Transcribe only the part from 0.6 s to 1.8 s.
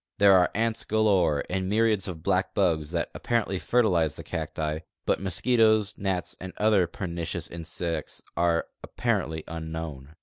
galore, and